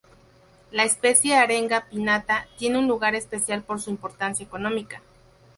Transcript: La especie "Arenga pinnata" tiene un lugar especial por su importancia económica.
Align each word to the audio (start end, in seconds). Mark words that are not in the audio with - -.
La 0.71 0.83
especie 0.83 1.35
"Arenga 1.37 1.85
pinnata" 1.87 2.47
tiene 2.57 2.79
un 2.79 2.87
lugar 2.87 3.13
especial 3.13 3.61
por 3.61 3.79
su 3.79 3.91
importancia 3.91 4.43
económica. 4.43 5.03